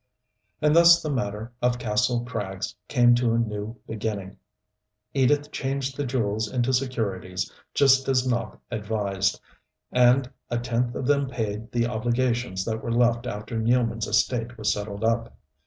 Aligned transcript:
And 0.63 0.75
thus 0.75 0.99
the 0.99 1.11
matter 1.11 1.53
of 1.61 1.77
Kastle 1.77 2.25
Krags 2.25 2.73
came 2.87 3.13
to 3.13 3.33
a 3.33 3.37
new 3.37 3.77
beginning. 3.85 4.37
Edith 5.13 5.51
changed 5.51 5.95
the 5.95 6.07
jewels 6.07 6.51
into 6.51 6.73
securities, 6.73 7.53
just 7.75 8.09
as 8.09 8.25
Nopp 8.27 8.57
advised, 8.71 9.39
and 9.91 10.31
a 10.49 10.57
tenth 10.57 10.95
of 10.95 11.05
them 11.05 11.27
paid 11.27 11.71
the 11.71 11.85
obligations 11.85 12.65
that 12.65 12.81
were 12.83 12.91
left 12.91 13.27
after 13.27 13.59
Nealman's 13.59 14.07
estate 14.07 14.57
was 14.57 14.73
settled 14.73 15.03
up. 15.03 15.37